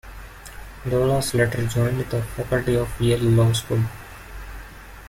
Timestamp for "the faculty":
1.99-2.75